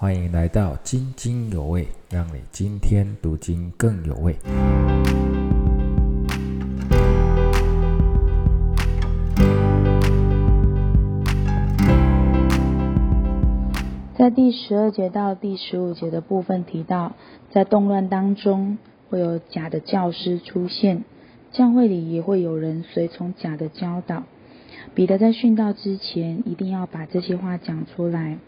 [0.00, 4.36] 欢迎来到津津有味，让你今天读经更有味。
[14.16, 17.16] 在第十二节到第十五节的部分提到，
[17.50, 18.78] 在动乱当中
[19.10, 21.02] 会有假的教师出现，
[21.50, 24.22] 教会里也会有人随从假的教导。
[24.94, 28.38] 彼得在殉道之前，一定要把这些话讲出来。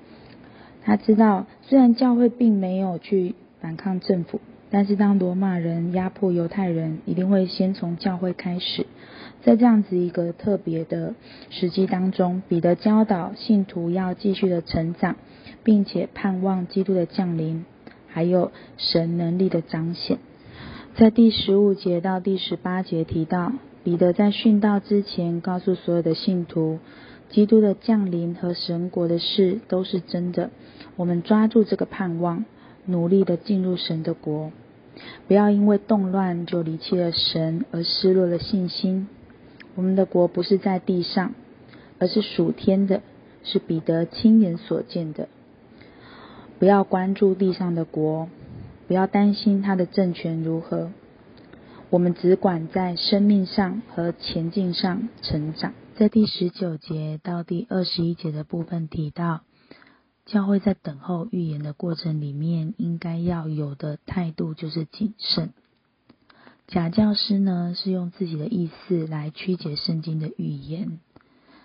[0.82, 4.40] 他知道，虽然教会并没有去反抗政府，
[4.70, 8.86] 但是当罗马人压迫犹太人，一定会先从教会开始。
[9.42, 11.14] 在这样子一个特别的
[11.48, 15.16] 时机当中，彼得教导信徒要继续的成长，
[15.64, 17.64] 并且盼望基督的降临，
[18.06, 20.18] 还有神能力的彰显。
[20.96, 23.52] 在第十五节到第十八节提到，
[23.90, 26.78] 彼得在殉道之前告诉所有的信徒。
[27.28, 30.50] 基督的降临和神国的事都是真的，
[30.94, 32.44] 我们抓住这个盼望，
[32.86, 34.52] 努力的进入神的国，
[35.26, 39.08] 不要因为动乱就离弃了神而失落了信心。
[39.74, 41.34] 我们的国不是在地上，
[41.98, 43.00] 而是属天的，
[43.42, 45.26] 是彼得亲眼所见的。
[46.60, 48.28] 不要关注地上的国，
[48.86, 50.92] 不要担心他的政权如何，
[51.90, 55.74] 我们只管在生命上和前进上成长。
[55.96, 59.40] 在第十九节到第二十一节的部分提到，
[60.24, 65.52] 教会在等候预言的过程里面，应该要有的态度就是谨慎。
[66.68, 71.00] 假教师呢，是用自己的意思来曲解圣经的预言，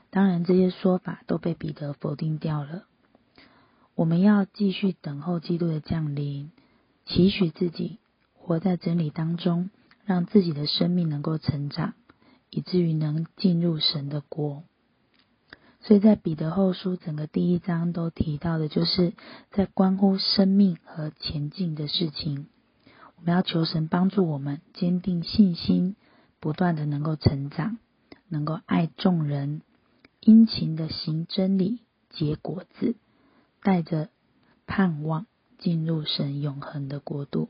[0.09, 2.85] 当然这些说法都被彼得否定掉了。
[3.93, 6.49] 我们要继续等候基督的降临，
[7.05, 7.99] 期许自己
[8.33, 9.69] 活在真理当中，
[10.05, 11.93] 让自己的生命能够成长。
[12.51, 14.63] 以至于能进入神的国，
[15.81, 19.13] 所以在彼得后书整个第一章都提到的，就是
[19.51, 22.47] 在关乎生命和前进的事情。
[23.17, 25.97] 我们要求神帮助我们坚定信心，
[26.39, 27.77] 不断的能够成长，
[28.29, 29.61] 能够爱众人，
[30.21, 32.95] 殷勤的行真理，结果子，
[33.63, 34.09] 带着
[34.65, 35.25] 盼望
[35.57, 37.49] 进入神永恒的国度。